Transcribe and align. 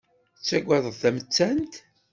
Ttaggadeɣ 0.39 0.95
tamettant. 1.01 1.73